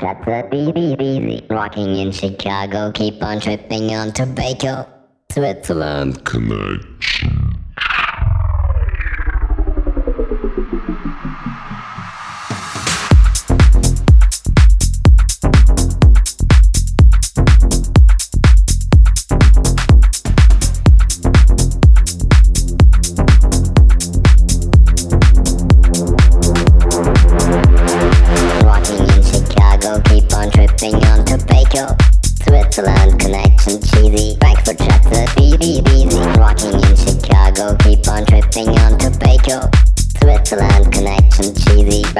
[0.00, 1.46] kept repeating.
[1.48, 4.86] Rocking in Chicago, keep on tripping on tobacco.
[5.30, 6.89] Switzerland Connect.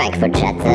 [0.01, 0.70] Frankfurt-Schätze.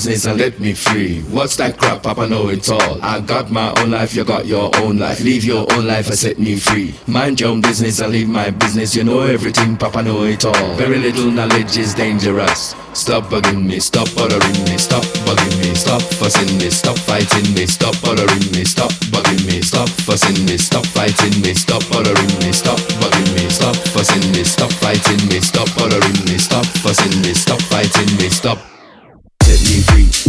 [0.00, 1.20] Business and let me free.
[1.28, 2.26] What's that crap, Papa?
[2.26, 2.98] Know it all.
[3.02, 5.20] I got my own life, you got your own life.
[5.20, 6.94] Leave your own life and set me free.
[7.06, 8.96] Mind your own business and leave my business.
[8.96, 10.02] You know everything, Papa.
[10.02, 10.74] Know it all.
[10.76, 12.74] Very little knowledge is dangerous.
[12.94, 17.66] Stop bugging me, stop bothering me, stop bugging me, stop fussing me, stop fighting me,
[17.66, 22.52] stop bothering me, stop bugging me, stop fussing me, stop fighting me, stop bothering me,
[22.52, 27.34] stop bugging me, stop fussing me, stop fighting me, stop bothering me, stop fussing me,
[27.34, 28.79] stop fighting me, stop.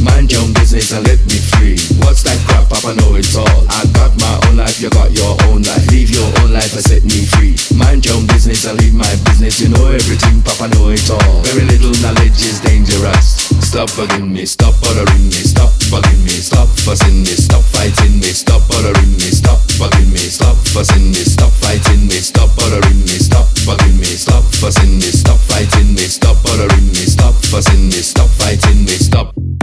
[0.02, 1.78] Mind your own business and let me free.
[2.02, 2.70] What's that crap?
[2.70, 3.62] Papa know it all.
[3.70, 5.86] I got my own life, you got your own life.
[5.94, 7.54] Leave your own life and set me free.
[7.78, 9.62] Mind your own business and leave my business.
[9.62, 11.42] You know everything, Papa know it all.
[11.46, 13.54] Very little knowledge is dangerous.
[13.62, 18.34] Stop bugging me, stop bothering me, stop bugging me, stop fussing me, stop fighting me,
[18.34, 23.16] stop bothering me, stop bugging me, stop fussing me, stop fighting me, stop bothering me,
[23.22, 28.02] stop bugging me, stop fussing me, stop fighting me, stop bothering me, stop fussing me,
[28.02, 29.61] stop fighting me, stop.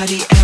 [0.00, 0.39] body.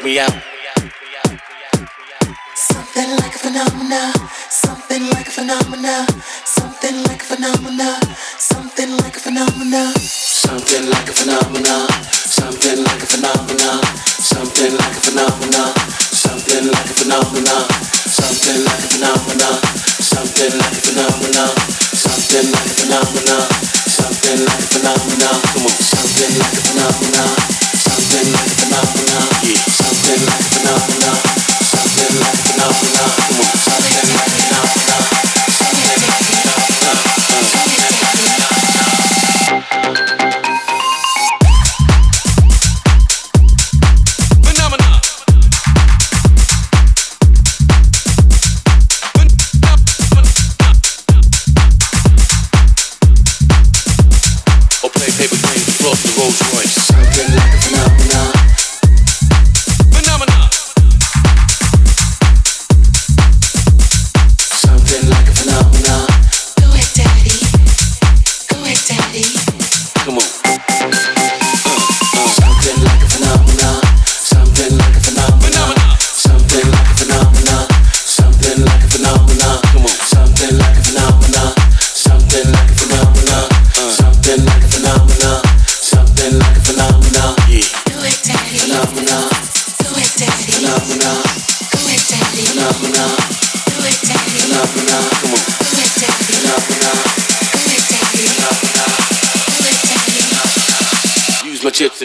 [0.00, 0.32] freak me out.
[2.54, 4.12] Something like a phenomena,
[4.48, 6.06] something like a phenomena,
[6.44, 8.00] something like a phenomena,
[8.38, 9.92] something like a phenomena,
[10.40, 15.72] something like a phenomena, something like a phenomena, something like a phenomena,
[16.12, 17.56] something like a phenomena,
[18.08, 19.46] something like a phenomena,
[20.00, 21.44] something like a phenomena,
[21.92, 23.36] something like a phenomena,
[23.88, 25.30] something like a phenomena,
[25.92, 27.69] something like a phenomena.
[27.90, 29.26] Something like a phenomenon,
[29.66, 31.18] something like a phenomenon,
[31.58, 33.10] something like a phenomenon,
[33.66, 34.39] something like.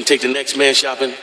[0.06, 1.14] take the next man shopping.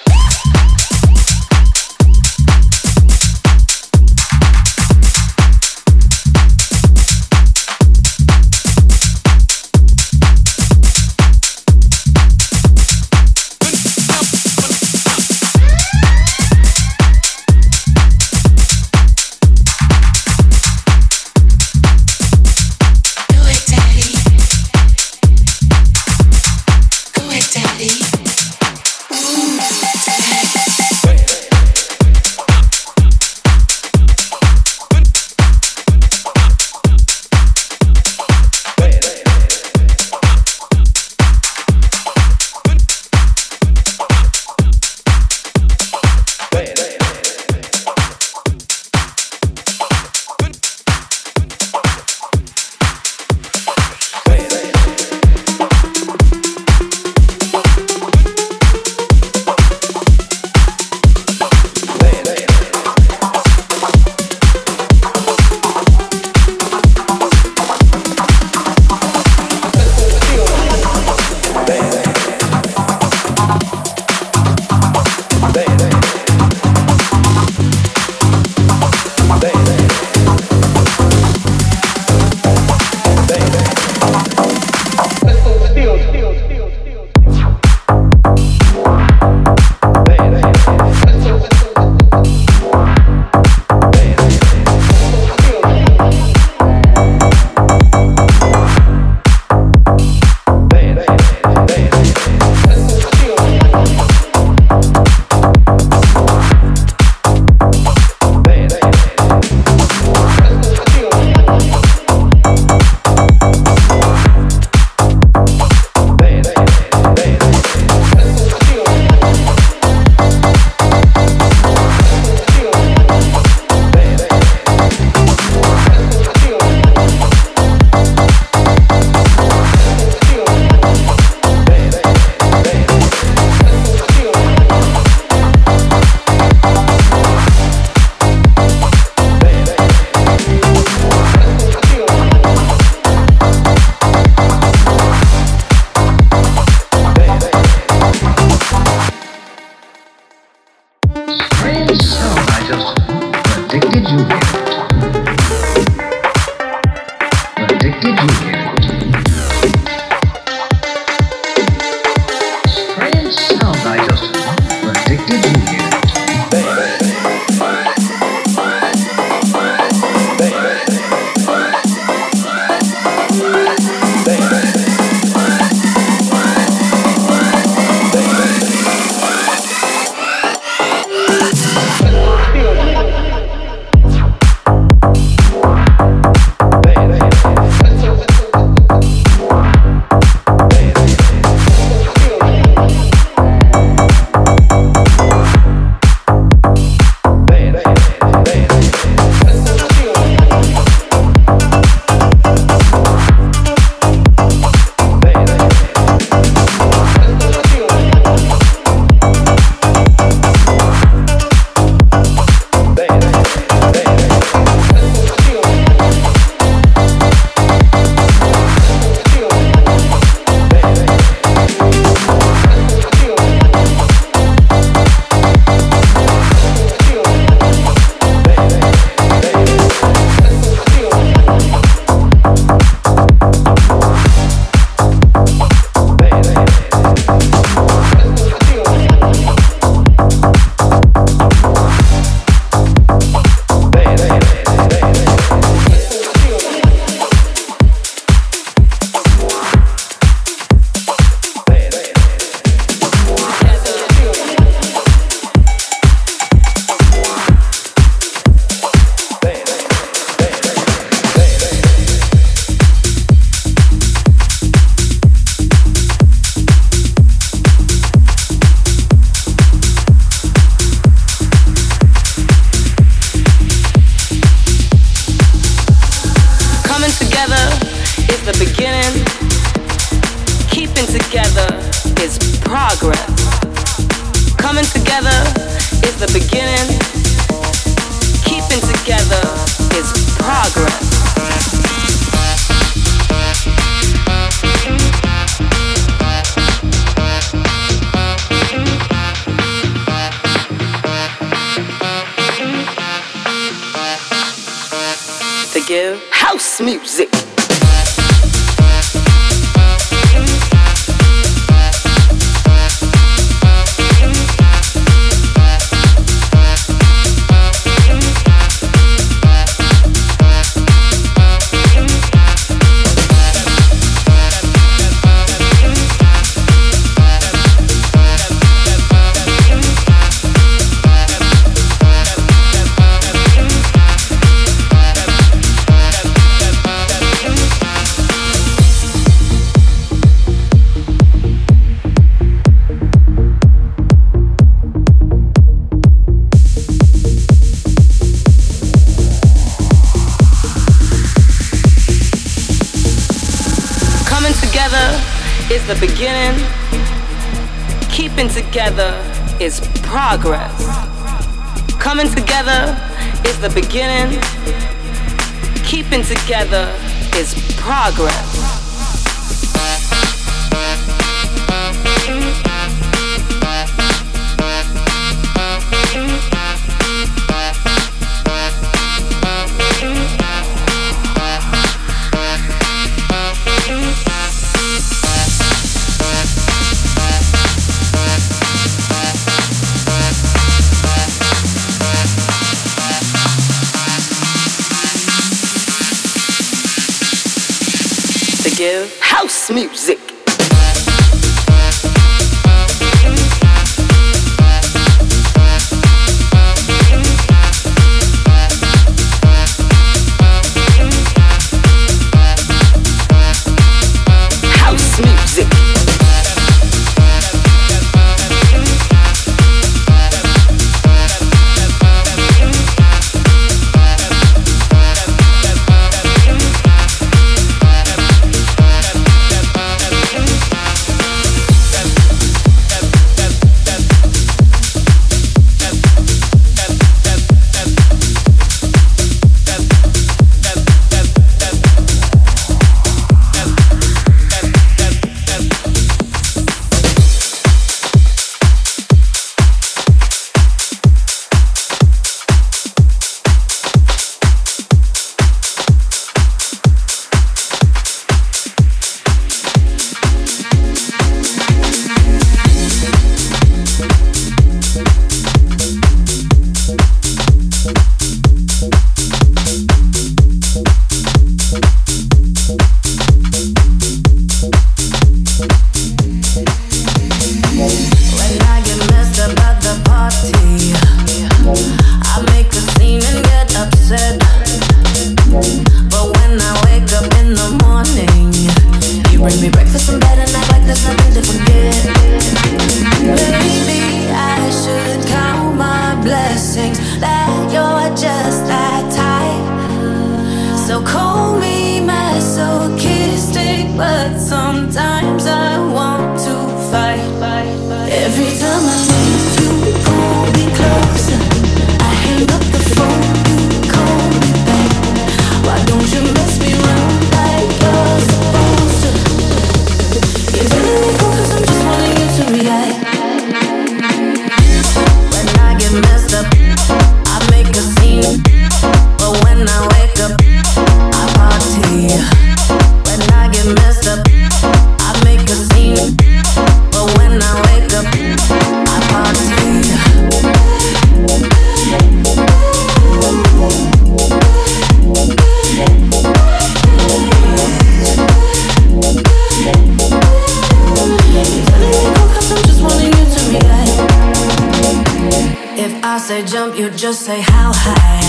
[556.97, 558.22] Just say how high.